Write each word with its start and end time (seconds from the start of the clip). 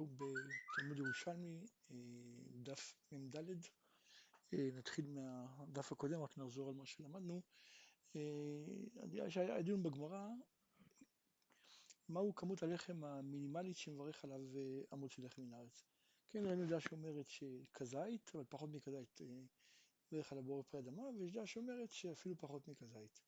אנחנו 0.00 0.16
בתלמוד 0.16 0.98
ירושלמי, 0.98 1.66
אה, 1.90 1.96
דף 2.62 2.94
מ"ד, 3.12 3.36
אה, 4.52 4.68
נתחיל 4.72 5.06
מהדף 5.06 5.92
הקודם, 5.92 6.20
רק 6.20 6.38
נחזור 6.38 6.68
על 6.68 6.74
מה 6.74 6.86
שלמדנו. 6.86 7.42
היה 8.14 9.62
דיון 9.62 9.82
בגמרא, 9.82 10.28
מהו 12.08 12.34
כמות 12.34 12.62
הלחם 12.62 13.04
המינימלית 13.04 13.76
שמברך 13.76 14.24
עליו 14.24 14.40
המוציא 14.92 15.24
לחם 15.24 15.42
מן 15.42 15.52
הארץ. 15.52 15.84
כן, 16.28 16.46
ראינו 16.46 16.66
דעה 16.66 16.80
שאומרת 16.80 17.28
שכזית, 17.28 18.30
אבל 18.34 18.44
פחות 18.48 18.70
מכזית 18.70 19.20
מברך 20.12 20.32
עליו 20.32 20.44
בורא 20.44 20.62
פרי 20.62 20.80
אדמה, 20.80 21.02
ויש 21.02 21.32
דעה 21.32 21.46
שאומרת 21.46 21.90
שאפילו 21.90 22.38
פחות 22.38 22.68
מכזית. 22.68 23.20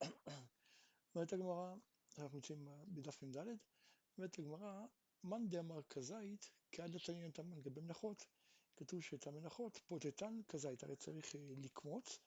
אומרת 1.14 1.32
הגמרא, 1.32 1.74
אנחנו 2.18 2.36
נמצאים 2.36 2.68
בדף 2.88 3.22
מ"ד, 3.22 3.36
אומרת 4.18 4.38
הגמרא, 4.38 4.86
מאן 5.24 5.48
דאמר 5.48 5.82
כזית, 5.82 6.50
כעד 6.72 6.94
התנין 6.94 7.26
אותם 7.26 7.52
לגבי 7.52 7.80
מנחות, 7.80 8.26
כתוב 8.76 9.02
שאת 9.02 9.26
המנחות 9.26 9.76
פוטטן 9.76 10.40
כזית, 10.48 10.82
הרי 10.82 10.96
צריך 10.96 11.36
אה, 11.36 11.40
לקמוץ, 11.56 12.18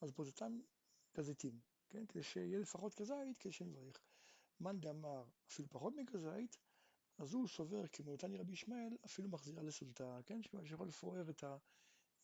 אז 0.00 0.10
פוטטן 0.10 0.60
כזיתים, 1.14 1.60
כן? 1.90 2.06
כדי 2.06 2.22
שיהיה 2.22 2.58
לפחות 2.58 2.94
כזית, 2.94 3.38
כדי 3.38 3.52
שנברך. 3.52 4.00
מאן 4.60 4.80
דאמר 4.80 5.24
אפילו 5.48 5.68
פחות 5.68 5.94
מכזית, 5.96 6.58
אז 7.18 7.34
הוא 7.34 7.48
סובר, 7.48 7.86
כמו 7.92 8.16
תני 8.16 8.38
רבי 8.38 8.52
ישמעאל, 8.52 8.96
אפילו 9.04 9.28
מחזירה 9.28 9.62
לסולתה, 9.62 10.18
כן? 10.26 10.40
שיכול 10.42 10.88
לפורר 10.88 11.30
את, 11.30 11.44
ה, 11.44 11.56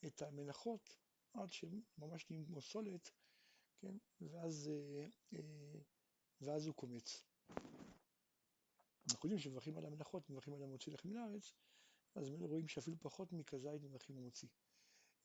את 0.06 0.23
המנחות 0.23 0.97
עד 1.33 1.53
שממש 1.53 2.31
נהיים 2.31 2.47
כמו 2.47 2.61
סולת, 2.61 3.11
כן? 3.79 3.97
ואז, 4.20 4.70
אה, 4.73 5.06
אה, 5.39 5.81
ואז 6.41 6.67
הוא 6.67 6.75
קומץ. 6.75 7.25
אנחנו 9.09 9.27
יודעים 9.27 9.39
שמברכים 9.39 9.77
על 9.77 9.87
המנחות, 9.87 10.31
מברכים 10.31 10.55
על 10.55 10.63
המוציא 10.63 10.93
לחם 10.93 11.09
מן 11.09 11.17
הארץ, 11.17 11.53
אז 12.15 12.31
רואים 12.31 12.69
שאפילו 12.69 12.97
פחות 13.01 13.33
מכזית 13.33 13.83
מברכים 13.83 14.17
המוציא. 14.17 14.48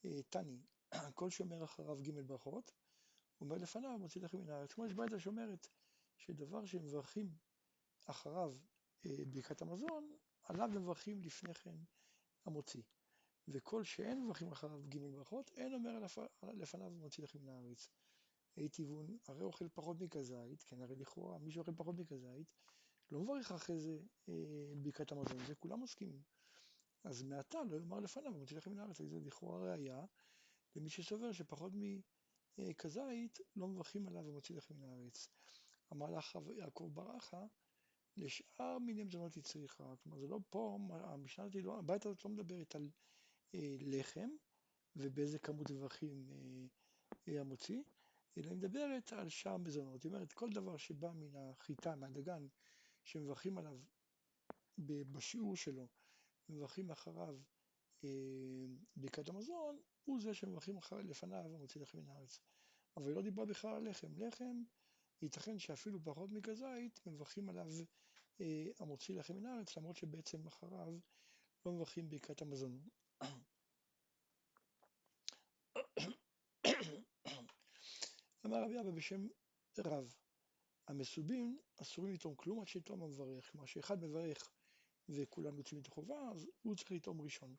אה, 0.05 0.23
תני, 0.29 0.61
כל 1.15 1.29
שומר 1.29 1.63
אחריו 1.63 1.97
ג' 2.01 2.19
ברכות, 2.19 2.71
אומר 3.41 3.57
לפניו 3.57 3.97
מוציא 3.99 4.21
לחם 4.21 4.37
מן 4.37 4.49
הארץ. 4.49 4.73
כמו 4.73 4.85
יש 4.85 4.93
ברייתא 4.93 5.19
שאומרת 5.19 5.67
שדבר 6.17 6.65
שמברכים 6.65 7.35
אחריו 8.05 8.57
אה, 9.05 9.25
ברכת 9.27 9.61
המזון, 9.61 10.17
עליו 10.43 10.69
מברכים 10.73 11.21
לפני 11.21 11.53
כן 11.53 11.75
המוציא. 12.45 12.83
וכל 13.47 13.83
שאין 13.83 14.25
מברכים 14.25 14.51
אחריו 14.51 14.81
ג' 14.89 14.97
ברכות, 14.97 15.51
אין 15.55 15.73
אומר 15.73 15.99
לפניו 16.53 16.89
מוציא 16.89 17.23
לחם 17.23 17.39
מן 17.39 17.49
הארץ. 17.49 17.89
היטיבון, 18.55 19.17
הרי 19.27 19.43
אוכל 19.43 19.69
פחות 19.69 20.01
מכזית, 20.01 20.63
כן, 20.63 20.81
הרי 20.81 20.95
לכאורה 20.95 21.39
מי 21.39 21.51
שאוכל 21.51 21.71
פחות 21.75 21.95
מכזית, 21.95 22.53
לא 23.11 23.19
מברך 23.19 23.51
אחרי 23.51 23.79
זה 23.79 23.99
אה, 24.29 24.33
ברכת 24.75 25.11
המזון, 25.11 25.45
זה 25.47 25.55
כולם 25.55 25.81
מסכימים. 25.81 26.21
אז 27.03 27.23
מעתה 27.23 27.63
לא 27.69 27.77
יאמר 27.77 27.99
לפניו, 27.99 28.33
מוציא 28.33 28.57
לחם 28.57 28.71
מן 28.71 28.79
הארץ, 28.79 29.01
זה 29.01 29.19
לכאורה 29.19 29.71
ראייה 29.71 30.05
למי 30.75 30.89
שסובר 30.89 31.31
שפחות 31.31 31.73
מכזית 32.57 33.39
לא 33.55 33.67
מברכים 33.67 34.07
עליו 34.07 34.25
ומוציא 34.25 34.55
לחם 34.55 34.75
מן 34.75 34.83
הארץ. 34.83 35.29
אמר 35.93 36.11
לך 36.11 36.39
יעקב 36.57 36.89
ברכה, 36.93 37.45
לשאר 38.17 38.77
מיני 38.79 39.03
מזונות 39.03 39.35
היא 39.35 39.43
צריכה. 39.43 39.93
כלומר, 40.03 40.19
זה 40.19 40.27
לא 40.27 40.39
פה, 40.49 40.77
המשנה 40.89 41.45
הזאת, 41.45 41.63
לא, 41.63 41.79
הבית 41.79 42.05
הזאת 42.05 42.25
לא 42.25 42.31
מדברת 42.31 42.75
על 42.75 42.89
אה, 43.55 43.75
לחם 43.79 44.29
ובאיזה 44.95 45.39
כמות 45.39 45.71
מברכים 45.71 46.29
אה, 47.27 47.39
המוציא, 47.41 47.83
אלא 48.37 48.47
היא 48.47 48.55
מדברת 48.57 49.13
על 49.13 49.29
שאר 49.29 49.57
מזונות. 49.57 50.03
היא 50.03 50.11
אומרת, 50.11 50.33
כל 50.33 50.49
דבר 50.49 50.77
שבא 50.77 51.11
מן 51.11 51.35
החיטה, 51.35 51.95
מהדגן, 51.95 52.47
שמברכים 53.05 53.57
עליו 53.57 53.79
בשיעור 54.77 55.55
שלו, 55.55 55.87
מברכים 56.49 56.91
אחריו 56.91 57.35
אה, 58.03 58.65
ברכת 58.95 59.29
המזון, 59.29 59.79
הוא 60.03 60.21
זה 60.21 60.33
שמברכים 60.33 60.77
לפניו 61.03 61.45
ומוציא 61.45 61.81
לחם 61.81 61.97
מן 61.97 62.09
הארץ. 62.09 62.39
אבל 62.97 63.07
היא 63.07 63.15
לא 63.15 63.21
דיברה 63.21 63.45
בכלל 63.45 63.75
על 63.75 63.89
לחם. 63.89 64.07
לחם, 64.17 64.63
ייתכן 65.21 65.59
שאפילו 65.59 66.03
פחות 66.03 66.31
מכזית, 66.31 66.99
מברכים 67.07 67.49
עליו 67.49 67.67
אה, 68.41 68.67
המוציא 68.79 69.15
לחם 69.15 69.35
מן 69.35 69.45
הארץ, 69.45 69.77
למרות 69.77 69.95
שבעצם 69.95 70.47
אחריו 70.47 70.99
לא 71.65 71.71
מברכים 71.71 72.09
ברכת 72.09 72.41
המזון. 72.41 72.81
אמר 78.45 78.63
רבי 78.63 78.79
אבא 78.81 78.91
בשם 78.91 79.27
רב, 79.79 80.15
המסובים 80.87 81.59
אסורים 81.81 82.13
לטעום 82.13 82.35
כלום 82.35 82.61
עד 82.61 82.67
שיטעום 82.67 83.03
המברך, 83.03 83.51
כלומר 83.51 83.65
שאחד 83.65 84.03
מברך 84.03 84.51
וכולם 85.09 85.57
יוצאים 85.57 85.79
ידי 85.79 85.89
חובה, 85.89 86.29
אז 86.33 86.47
הוא 86.61 86.75
צריך 86.75 86.91
לטעום 86.91 87.21
ראשון. 87.21 87.55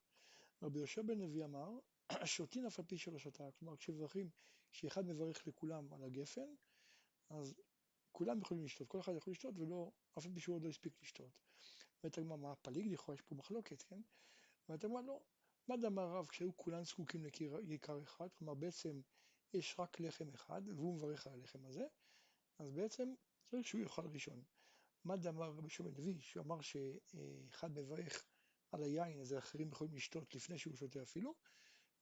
רבי 0.63 0.79
יהושע 0.79 1.03
בן 1.03 1.19
לוי 1.19 1.45
אמר, 1.45 1.79
שותין 2.25 2.67
אף 2.67 2.79
על 2.79 2.85
פי 2.85 2.99
שלא 2.99 3.19
שתה, 3.19 3.49
כלומר 3.59 3.77
כשמברכים, 3.77 4.31
כשאחד 4.71 5.07
מברך 5.07 5.47
לכולם 5.47 5.93
על 5.93 6.05
הגפן, 6.05 6.55
אז 7.31 7.55
כולם 8.13 8.41
יכולים 8.41 8.65
לשתות, 8.65 8.89
כל 8.89 9.01
אחד 9.01 9.13
יכול 9.17 9.31
לשתות 9.31 9.59
ולא, 9.59 9.91
אף 10.19 10.27
על 10.27 10.33
פי 10.35 10.41
שהוא 10.41 10.57
עוד 10.57 10.63
לא 10.63 10.69
הספיק 10.69 11.03
לשתות. 11.03 11.31
ואתה 12.05 12.21
אומר, 12.21 12.37
מה 12.37 12.55
פליג 12.57 12.93
לכאורה, 12.93 13.15
יש 13.15 13.23
פה 13.23 13.35
מחלוקת, 13.35 13.83
כן? 13.83 14.01
ואתה 14.69 14.87
אומר, 14.87 15.01
לא, 15.01 15.21
מה 15.69 15.77
דאמר 15.77 16.09
רב 16.09 16.27
כשהיו 16.27 16.57
כולם 16.57 16.85
זקוקים 16.85 17.25
לכיכר 17.25 18.03
אחד, 18.03 18.29
כלומר 18.33 18.55
בעצם 18.55 19.01
יש 19.55 19.75
רק 19.79 20.01
לחם 20.01 20.29
אחד 20.35 20.63
והוא 20.69 20.95
מברך 20.95 21.27
על 21.27 21.33
הלחם 21.33 21.67
הזה, 21.67 21.87
אז 22.59 22.73
בעצם 22.73 23.15
צריך 23.45 23.67
שהוא 23.67 23.81
יאכל 23.81 24.07
ראשון. 24.07 24.43
מה 25.05 25.17
דאמר 25.17 25.51
רבי 25.51 25.71
שמעון 25.71 25.95
לוי, 25.95 26.21
שהוא 26.21 26.43
אמר 26.43 26.61
שאחד 26.61 27.71
מברך 27.71 28.27
על 28.73 28.83
היין, 28.83 29.21
אז 29.21 29.33
האחרים 29.33 29.69
יכולים 29.69 29.95
לשתות 29.95 30.35
לפני 30.35 30.59
שהוא 30.59 30.77
שותה 30.77 31.03
אפילו, 31.03 31.35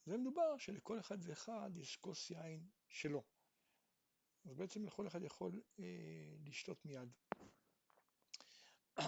זה 0.07 0.17
מדובר 0.17 0.59
שלכל 0.59 1.01
אחד 1.01 1.19
ואחד 1.21 1.71
יש 1.77 1.97
כוס 1.97 2.31
יין 2.31 2.69
שלו. 2.89 3.23
אז 4.45 4.55
בעצם 4.55 4.85
לכל 4.85 5.07
אחד 5.07 5.23
יכול 5.23 5.63
אה, 5.81 6.35
לשתות 6.45 6.85
מיד. 6.85 7.09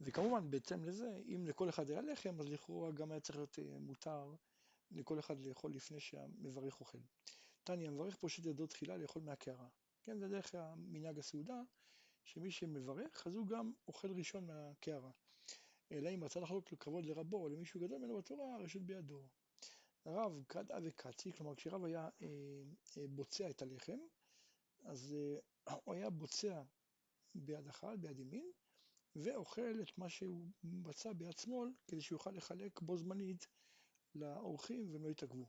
וכמובן, 0.00 0.50
בהתאם 0.50 0.84
לזה, 0.84 1.22
אם 1.34 1.46
לכל 1.46 1.68
אחד 1.68 1.90
היה 1.90 2.00
לחם, 2.00 2.40
אז 2.40 2.46
לכאורה 2.48 2.92
גם 2.92 3.10
היה 3.10 3.20
צריך 3.20 3.36
להיות 3.38 3.58
אה, 3.58 3.78
מותר 3.78 4.34
לכל 4.90 5.18
אחד 5.18 5.40
לאכול 5.40 5.72
לפני 5.72 6.00
שהמברך 6.00 6.80
אוכל. 6.80 6.98
תניא, 7.64 7.88
המברך 7.88 8.16
פושט 8.16 8.46
ידו 8.46 8.66
תחילה 8.66 8.96
לאכול 8.96 9.22
מהקערה. 9.22 9.68
כן, 10.02 10.18
זה 10.18 10.28
דרך 10.28 10.54
מנהג 10.76 11.18
הסעודה, 11.18 11.62
שמי 12.24 12.50
שמברך, 12.50 13.26
אז 13.26 13.34
הוא 13.34 13.46
גם 13.46 13.72
אוכל 13.88 14.12
ראשון 14.12 14.46
מהקערה. 14.46 15.10
אלא 15.92 16.08
אם 16.14 16.24
רצה 16.24 16.40
לחלוק 16.40 16.72
לכבוד 16.72 17.06
לרבו 17.06 17.36
או 17.36 17.48
למישהו 17.48 17.80
גדול 17.80 17.98
ממנו 17.98 18.18
בתורה, 18.18 18.54
הרשות 18.54 18.82
בידו. 18.82 19.22
הרב 20.04 20.42
קדעה 20.46 20.78
וקצי, 20.82 21.32
כלומר 21.32 21.54
כשרב 21.54 21.84
היה 21.84 22.08
אה, 22.22 22.28
אה, 22.98 23.06
בוצע 23.08 23.50
את 23.50 23.62
הלחם, 23.62 23.98
אז 24.84 25.14
אה, 25.14 25.74
הוא 25.84 25.94
היה 25.94 26.10
בוצע 26.10 26.62
ביד 27.34 27.66
אחת, 27.68 27.98
ביד 27.98 28.18
ימין, 28.18 28.50
ואוכל 29.16 29.80
את 29.82 29.98
מה 29.98 30.08
שהוא 30.08 30.46
בצע 30.64 31.12
ביד 31.12 31.38
שמאל, 31.38 31.72
כדי 31.86 32.00
שיוכל 32.00 32.30
לחלק 32.30 32.80
בו 32.80 32.96
זמנית 32.96 33.46
לאורחים 34.14 34.92
והם 34.92 35.04
לא 35.04 35.08
יתעכבו. 35.08 35.46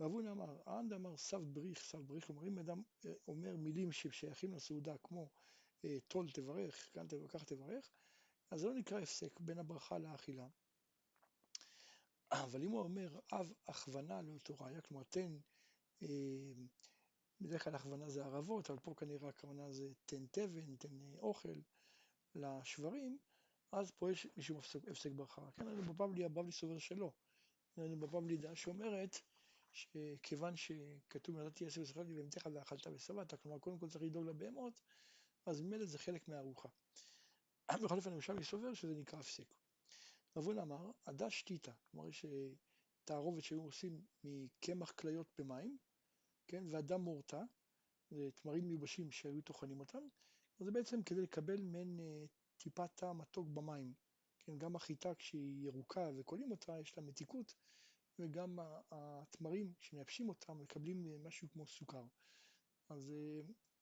רב 0.00 0.12
הונא 0.12 0.30
אמר, 0.30 0.58
האנד 0.66 0.92
אמר 0.92 1.16
סב 1.16 1.42
בריך, 1.42 1.82
סב 1.82 1.98
בריך, 1.98 2.26
כלומר 2.26 2.46
אם 2.46 2.58
אדם 2.58 2.82
אה, 3.06 3.12
אומר 3.28 3.56
מילים 3.56 3.92
ששייכים 3.92 4.54
לסעודה 4.54 4.98
כמו 4.98 5.28
אה, 5.84 5.98
טול 6.08 6.30
תברך, 6.30 6.90
כאן 6.92 7.06
כך 7.28 7.44
תברך, 7.44 7.92
אז 8.50 8.60
זה 8.60 8.66
לא 8.66 8.74
נקרא 8.74 9.00
הפסק 9.00 9.40
בין 9.40 9.58
הברכה 9.58 9.98
לאכילה. 9.98 10.48
אבל 12.32 12.62
אם 12.62 12.70
הוא 12.70 12.80
אומר 12.80 13.18
אב 13.32 13.52
הכוונה 13.68 14.22
לאותו 14.22 14.54
ראיה, 14.60 14.80
כלומר 14.80 15.02
תן, 15.04 15.38
אה, 16.02 16.08
בדרך 17.40 17.64
כלל 17.64 17.74
הכוונה 17.74 18.08
זה 18.08 18.24
ערבות, 18.24 18.70
אבל 18.70 18.78
פה 18.78 18.94
כנראה 18.94 19.28
הכוונה 19.28 19.72
זה 19.72 19.92
תן 20.06 20.26
תבן, 20.26 20.76
תן 20.76 21.14
אוכל 21.18 21.60
לשברים, 22.34 23.18
אז 23.72 23.90
פה 23.90 24.12
יש 24.12 24.26
משום 24.36 24.56
הפסק 24.56 25.12
ברכה. 25.12 25.50
כן, 25.56 25.68
אני 25.68 25.82
בבבלי, 25.82 26.24
הבבלי 26.24 26.52
סובר 26.52 26.78
שלא. 26.78 27.12
אני 27.78 27.96
בבבלי 27.96 28.36
דעה 28.36 28.56
שאומרת 28.56 29.20
שכיוון 29.76 30.56
שכתוב 30.56 31.38
נתתי 31.38 31.66
עשר 31.66 31.80
ושכרתי 31.80 32.14
בהמתך 32.14 32.48
ואכלת 32.52 32.86
ושבעת, 32.86 33.34
כלומר 33.34 33.58
קודם 33.58 33.78
כל 33.78 33.88
צריך 33.88 34.04
לדאוג 34.04 34.26
לבהמות, 34.28 34.82
אז 35.46 35.60
ממילא 35.60 35.84
זה 35.84 35.98
חלק 35.98 36.28
מהארוחה. 36.28 36.68
בכל 37.84 37.96
אופן 37.96 38.12
ירושלמי 38.12 38.44
סובר 38.44 38.74
שזה 38.74 38.94
נקרא 38.94 39.18
הפסק. 39.18 39.54
רבון 40.36 40.58
אמר, 40.58 40.90
עדה 41.04 41.30
שתיתה, 41.30 41.72
כלומר 41.90 42.08
יש 42.08 42.24
אה, 42.24 42.48
תערובת 43.04 43.42
שהיו 43.42 43.62
עושים 43.62 44.04
מקמח 44.24 44.90
כליות 44.90 45.26
במים, 45.38 45.78
כן, 46.46 46.64
ועדה 46.70 46.96
מורתה, 46.96 47.42
זה 48.10 48.30
תמרים 48.34 48.64
מיובשים 48.64 49.10
שהיו 49.10 49.42
טוחנים 49.42 49.80
אותם, 49.80 50.08
זה 50.58 50.70
בעצם 50.70 51.02
כדי 51.02 51.20
לקבל 51.20 51.60
מעין 51.62 52.00
אה, 52.00 52.24
טיפת 52.56 52.90
טעם 52.94 53.18
מתוק 53.18 53.48
במים. 53.48 53.94
כן, 54.38 54.58
גם 54.58 54.76
החיטה 54.76 55.14
כשהיא 55.14 55.66
ירוקה 55.66 56.10
וקולים 56.16 56.50
אותה, 56.50 56.80
יש 56.80 56.96
לה 56.98 57.02
מתיקות, 57.02 57.54
וגם 58.18 58.58
התמרים 58.90 59.72
שמייבשים 59.80 60.28
אותם 60.28 60.58
מקבלים 60.58 61.06
אה, 61.06 61.18
משהו 61.18 61.48
כמו 61.50 61.66
סוכר. 61.66 62.04
אז 62.88 63.12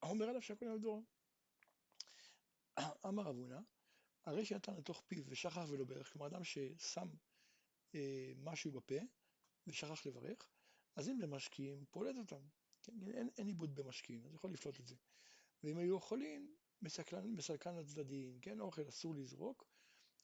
אומר 0.02 0.28
עליו 0.28 0.42
שהכל 0.42 0.78
דור. 0.78 1.04
אמר 3.08 3.30
אבונה, 3.30 3.60
הרי 4.24 4.44
שנתן 4.44 4.76
לתוך 4.76 5.02
פיו 5.06 5.24
ושכח 5.26 5.64
ולא 5.68 5.84
ברך, 5.84 6.12
כלומר 6.12 6.26
אדם 6.26 6.44
ששם 6.44 7.08
אה, 7.94 8.32
משהו 8.36 8.72
בפה 8.72 8.98
ושכח 9.66 10.06
לברך, 10.06 10.48
אז 10.96 11.08
אם 11.08 11.20
למשקיעים, 11.20 11.84
פולט 11.90 12.16
אותם. 12.16 12.48
כן? 12.82 12.92
אין, 13.06 13.28
אין 13.38 13.46
עיבוד 13.46 13.74
במשקיעים, 13.74 14.26
אז 14.26 14.34
יכול 14.34 14.52
לפלוט 14.52 14.80
את 14.80 14.86
זה. 14.86 14.96
ואם 15.62 15.78
היו 15.78 15.94
אוכלים, 15.94 16.54
מסלקן, 16.82 17.26
מסלקן 17.26 17.78
הצדדים, 17.78 18.40
כן, 18.40 18.60
אוכל 18.60 18.88
אסור 18.88 19.14
לזרוק, 19.14 19.64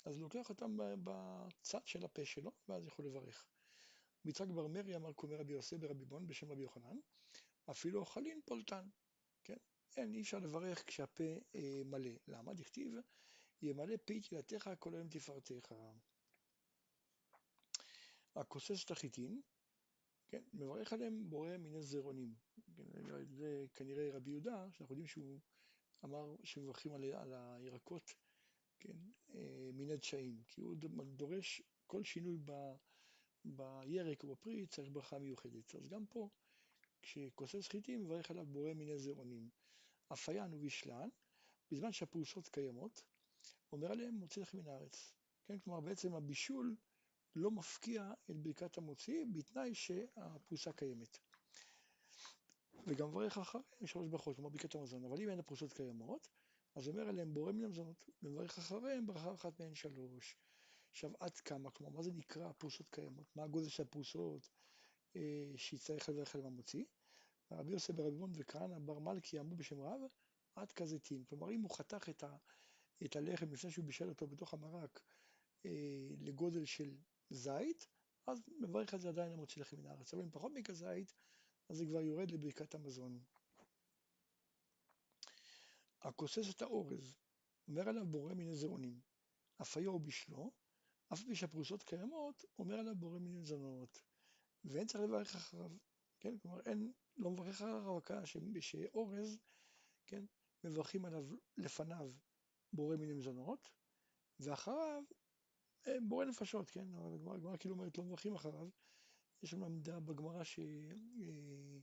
אז 0.04 0.18
לוקח 0.18 0.48
אותם 0.48 0.76
בצד 1.04 1.86
של 1.86 2.04
הפה 2.04 2.24
שלו, 2.24 2.52
ואז 2.68 2.86
יכול 2.86 3.04
לברך. 3.04 3.46
מצחק 4.24 4.48
בר 4.48 4.66
מרי 4.66 4.96
אמר 4.96 5.12
קומי 5.12 5.36
רבי 5.36 5.52
יוסי 5.52 5.78
ברבי 5.78 6.04
בון 6.04 6.26
בשם 6.26 6.52
רבי 6.52 6.62
יוחנן, 6.62 6.96
אפילו 7.70 8.00
אוכלין 8.00 8.40
פולטן, 8.44 8.88
כן? 9.44 9.56
אין, 9.96 10.14
אי 10.14 10.20
אפשר 10.20 10.38
לברך 10.38 10.84
כשהפה 10.86 11.24
אה, 11.54 11.82
מלא. 11.84 12.10
למה? 12.28 12.54
דכתיב, 12.54 12.94
ימלא 13.62 13.96
פי 14.04 14.20
תהילתך 14.20 14.70
היום 14.84 15.08
תפארתך. 15.08 15.74
הכוסס 18.36 18.84
את 18.84 18.90
החיטין, 18.90 19.40
כן, 20.28 20.42
מברך 20.52 20.92
עליהם 20.92 21.30
בורא 21.30 21.56
מיני 21.56 21.82
זרעונים. 21.82 22.34
כן, 22.76 23.26
זה 23.26 23.66
כנראה 23.74 24.10
רבי 24.12 24.30
יהודה, 24.30 24.66
שאנחנו 24.72 24.92
יודעים 24.92 25.06
שהוא 25.06 25.40
אמר 26.04 26.36
שמברכים 26.44 26.92
על, 26.92 27.04
על 27.04 27.32
הירקות, 27.32 28.14
כן, 28.80 28.96
אה, 29.34 29.70
מיני 29.72 29.96
דשאים, 29.96 30.42
כי 30.46 30.60
הוא 30.60 30.76
דורש 31.04 31.62
כל 31.86 32.04
שינוי 32.04 32.38
ב, 32.44 32.52
בירק 33.44 34.24
או 34.24 34.28
בפרי 34.28 34.66
צריך 34.66 34.90
ברכה 34.92 35.18
מיוחדת. 35.18 35.74
אז 35.74 35.88
גם 35.88 36.06
פה, 36.06 36.28
כשכוסס 37.02 37.68
חיטים, 37.68 38.04
מברך 38.04 38.30
עליו 38.30 38.46
בורא 38.46 38.72
מיני 38.72 38.98
זרעונים. 38.98 39.48
אפיין 40.12 40.54
ובישלן, 40.54 41.08
בזמן 41.70 41.92
שהפרוסות 41.92 42.48
קיימות, 42.48 43.02
אומר 43.72 43.92
עליהם 43.92 44.14
מוציא 44.14 44.42
לכם 44.42 44.58
מן 44.58 44.66
הארץ. 44.68 45.12
כן, 45.44 45.58
כלומר 45.58 45.80
בעצם 45.80 46.14
הבישול 46.14 46.76
לא 47.36 47.50
מפקיע 47.50 48.12
את 48.30 48.36
ברכת 48.36 48.78
המוציא 48.78 49.24
בתנאי 49.32 49.74
שהפרוסה 49.74 50.72
קיימת. 50.72 51.18
וגם 52.86 53.08
מברך 53.08 53.38
אחריהם 53.38 53.86
שלוש 53.86 54.08
ברכות, 54.08 54.36
כלומר 54.36 54.50
ברכת 54.50 54.74
המזון, 54.74 55.04
אבל 55.04 55.20
אם 55.20 55.28
אין 55.28 55.38
הפרוסות 55.38 55.72
קיימות, 55.72 56.28
אז 56.74 56.88
אומר 56.88 57.08
עליהם 57.08 57.34
בורא 57.34 57.52
מן 57.52 57.64
המזונות, 57.64 58.10
ומברך 58.22 58.58
אחריהם 58.58 59.06
ברכה 59.06 59.34
אחת 59.34 59.60
מהן 59.60 59.74
שלוש. 59.74 60.36
עכשיו 60.90 61.10
עד 61.20 61.36
כמה, 61.36 61.70
כלומר 61.70 61.96
מה 61.96 62.02
זה 62.02 62.12
נקרא 62.12 62.52
פרוסות 62.52 62.88
קיימות, 62.90 63.36
מה 63.36 63.44
הגודל 63.44 63.68
של 63.68 63.82
הפרוסות 63.82 64.50
אה, 65.16 65.52
שיצטרך 65.56 66.08
לברך 66.08 66.34
עליהם 66.34 66.52
המוציא. 66.52 66.84
רבי 67.52 67.72
יוסף 67.72 67.94
ברבי 67.94 68.16
מון 68.16 68.32
וכהנא 68.34 68.78
בר 68.78 68.98
מלכי 68.98 69.40
אמרו 69.40 69.56
בשם 69.56 69.80
רב 69.80 70.00
עד 70.54 70.72
כזיתים, 70.72 71.24
כלומר 71.24 71.50
אם 71.50 71.60
הוא 71.60 71.70
חתך 71.70 72.08
את, 72.08 72.22
ה, 72.22 72.36
את 73.04 73.16
הלחם 73.16 73.52
לפני 73.52 73.70
שהוא 73.70 73.84
בישל 73.84 74.08
אותו 74.08 74.26
בתוך 74.26 74.54
המרק 74.54 75.00
אה, 75.66 76.08
לגודל 76.20 76.64
של 76.64 76.96
זית, 77.30 77.88
אז 78.26 78.42
מברך 78.60 78.94
על 78.94 79.00
זה 79.00 79.08
עדיין 79.08 79.32
המוציא 79.32 79.62
לחם 79.62 79.76
מן 79.76 79.86
הארץ. 79.86 80.14
אבל 80.14 80.22
אם 80.22 80.30
פחות 80.30 80.52
מכזית, 80.54 81.14
אז 81.68 81.76
זה 81.76 81.86
כבר 81.86 82.00
יורד 82.00 82.30
לברכת 82.30 82.74
המזון. 82.74 83.22
הכוסס 86.00 86.50
את 86.50 86.62
האורז, 86.62 87.14
אומר 87.68 87.88
עליו 87.88 88.06
בורא 88.06 88.34
מיני 88.34 88.54
זרעונים, 88.54 89.00
אף 89.62 89.76
היה 89.76 89.88
הוא 89.88 90.00
בשלו, 90.00 90.50
אף 91.12 91.22
פי 91.22 91.34
שהפרוסות 91.34 91.82
קיימות, 91.82 92.44
אומר 92.58 92.74
עליו 92.74 92.94
בורא 92.96 93.18
מיני 93.18 93.44
זונות, 93.44 94.02
ואין 94.64 94.86
צריך 94.86 95.04
לברך 95.04 95.34
אחריו, 95.34 95.70
כן? 96.20 96.38
כלומר, 96.38 96.60
אין, 96.60 96.92
לא 97.16 97.30
מברך 97.30 97.48
אחריו, 97.48 97.96
הכוונה 97.96 98.26
שאורז, 98.60 99.38
כן? 100.06 100.24
מברכים 100.64 101.04
עליו 101.04 101.24
לפניו 101.56 102.12
בורא 102.72 102.96
מיני 102.96 103.14
מזונות, 103.14 103.68
ואחריו 104.40 105.02
בורא 106.08 106.24
נפשות, 106.24 106.70
כן? 106.70 106.94
אבל 106.94 107.34
הגמרא 107.36 107.56
כאילו 107.56 107.74
אומרת 107.74 107.98
לא 107.98 108.04
מברכים 108.04 108.34
אחריו. 108.34 108.68
יש 109.42 109.54
לנו 109.54 109.66
עמדה 109.66 110.00
בגמרא 110.00 110.44
ש... 110.44 110.58
אה, 110.58 111.78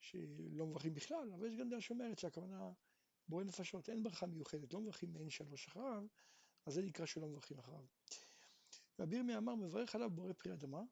שלא 0.00 0.66
מברכים 0.66 0.94
בכלל, 0.94 1.32
אבל 1.32 1.46
יש 1.46 1.56
גם 1.60 1.68
דעה 1.68 1.80
שאומרת 1.80 2.18
שהכוונה 2.18 2.72
בורא 3.28 3.44
נפשות, 3.44 3.88
אין 3.88 4.02
ברכה 4.02 4.26
מיוחדת, 4.26 4.72
לא 4.72 4.80
מברכים 4.80 5.12
מעין 5.12 5.30
שלוש 5.30 5.68
אחריו, 5.68 6.06
אז 6.66 6.74
זה 6.74 6.82
נקרא 6.82 7.06
שלא 7.06 7.28
מברכים 7.28 7.58
אחריו. 7.58 7.84
רבי 8.98 9.16
ירמיה 9.16 9.38
אמר, 9.38 9.54
מברך 9.54 9.94
עליו 9.94 10.10
בורא 10.10 10.32
פרי 10.32 10.52
אדמה, 10.52 10.82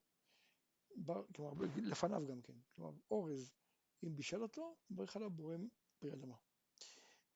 בר, 0.97 1.25
כלומר 1.37 1.67
לפניו 1.77 2.27
גם 2.27 2.43
כן, 2.43 2.55
כלומר 2.75 2.93
אורז, 3.11 3.53
אם 4.05 4.17
בישל 4.17 4.43
אותו, 4.43 4.77
מברך 4.91 5.17
עליו 5.17 5.31
בורא 5.31 5.57
פרי 5.99 6.13
אדמה. 6.13 6.37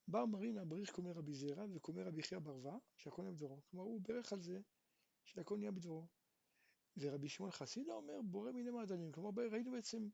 בר 0.09 0.27
מרינה 0.27 0.65
בריך 0.65 0.93
קומי 0.93 1.13
רבי 1.13 1.35
זירא 1.35 1.65
וקומי 1.75 2.03
רבי 2.03 2.23
חייא 2.23 2.39
ברווה, 2.39 2.79
שהכל 2.97 3.23
נהיה 3.23 3.35
בדברו, 3.35 3.61
כלומר 3.71 3.85
הוא 3.85 4.01
ברך 4.01 4.33
על 4.33 4.43
זה 4.43 4.61
שהכל 5.25 5.59
נהיה 5.59 5.71
בדברו. 5.71 6.09
ורבי 6.97 7.29
שמעון 7.29 7.53
חסידה 7.53 7.93
אומר 7.93 8.21
בורא 8.25 8.53
מיני 8.53 8.71
מעדנים, 8.71 9.13
כלומר 9.13 9.31
ראינו 9.53 9.71
בעצם 9.73 10.09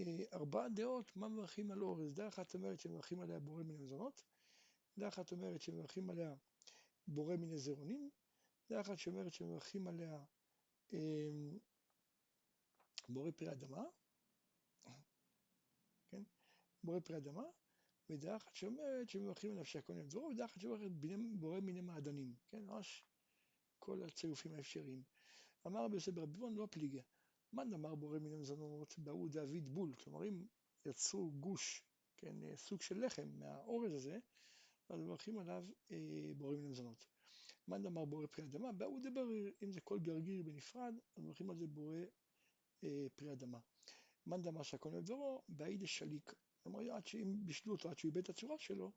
אה, 0.00 0.24
ארבע 0.32 0.68
דעות 0.68 1.16
מה 1.16 1.28
מברכים 1.28 1.70
על 1.70 1.82
אורז, 1.82 2.14
דעה 2.14 2.28
אחת 2.28 2.54
אומרת 2.54 2.80
שמברכים 2.80 3.20
עליה 3.20 3.38
בורא 3.38 3.62
מיני 3.62 3.78
מזונות, 3.78 4.22
דעה 4.98 5.08
אחת 5.08 5.32
אומרת 5.32 5.60
שמברכים 5.60 6.10
עליה 6.10 6.34
בורא 7.06 7.36
מיני 7.36 7.58
זרעונים, 7.58 8.10
דעה 8.70 8.80
אחת 8.80 8.98
שאומרת 8.98 9.32
שמברכים 9.32 9.86
עליה 9.86 10.24
בורא 13.08 13.30
פרי 13.30 13.52
אדמה, 13.52 13.84
כן, 16.08 16.22
בורא 16.84 17.00
פרי 17.00 17.16
אדמה, 17.16 17.44
ודעה 18.10 18.36
אחת 18.36 18.54
שאומרת 18.54 19.08
שמברכים 19.08 19.50
עליו 19.52 19.64
שהכל 19.64 19.92
נהיה 19.92 20.04
בדברו, 20.04 20.28
ודעה 20.32 20.46
אחת 20.46 20.60
שאומרת 20.60 20.92
בורא 21.40 21.60
מיני 21.60 21.80
מעדנים, 21.80 22.34
כן, 22.48 22.62
ממש 22.62 23.04
כל 23.78 24.02
הצירופים 24.02 24.54
האפשריים. 24.54 25.02
אמר 25.66 25.84
רבי 25.84 25.94
יוסף 25.94 26.12
ברבי 26.12 26.38
בון 26.38 26.54
לא 26.54 26.68
פליגה. 26.70 27.02
מאן 27.52 27.70
דאמר 27.70 27.94
בורא 27.94 28.18
מן 28.18 28.32
המזונות 28.32 28.98
באו 28.98 29.28
דאביד 29.28 29.68
בול, 29.68 29.94
כלומר 29.94 30.28
אם 30.28 30.46
יצרו 30.86 31.30
גוש, 31.30 31.84
כן, 32.16 32.56
סוג 32.56 32.82
של 32.82 33.04
לחם 33.04 33.28
מהאורז 33.38 33.92
הזה, 33.92 34.18
אז 34.88 35.00
מברכים 35.00 35.38
עליו 35.38 35.66
אה, 35.90 36.32
בורא 36.36 36.56
מן 36.56 36.64
המזונות. 36.64 37.06
מאן 37.70 37.82
דאמר 37.82 38.04
בורא 38.04 38.26
פרי 38.26 38.44
אדמה, 38.44 38.72
באו 38.72 38.98
דבריר, 39.02 39.52
אם 39.62 39.72
זה 39.72 39.80
כל 39.80 39.98
גרגיר 39.98 40.42
בנפרד, 40.42 40.94
אז 41.16 41.24
מברכים 41.24 41.50
על 41.50 41.56
זה 41.56 41.66
בורא 41.66 41.98
אה, 42.84 43.06
פרי 43.16 43.32
אדמה. 43.32 43.58
מאן 44.26 44.42
דאמר 44.42 44.62
שהכל 44.62 44.90
נדברו, 44.90 45.42
באידה 45.48 45.86
שליק, 45.86 46.34
כלומר 46.62 46.92
עד 46.92 47.06
שאם 47.06 47.46
בישלו 47.46 47.72
אותו, 47.72 47.90
עד 47.90 47.98
שהוא 47.98 48.08
איבד 48.08 48.22
את 48.22 48.28
הצורה 48.28 48.58
שלו, 48.58 48.92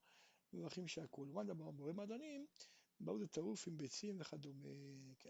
מברכים 0.54 0.88
שהכול. 0.88 1.28
מאן 1.28 1.48
דאמר 1.48 1.72
בורא 1.72 1.94
מעדנים, 1.94 2.46
באו 3.00 3.18
לטרוף 3.18 3.68
עם 3.68 3.78
ביצים 3.78 4.18
וכדומה, 4.20 4.70
כן. 5.19 5.30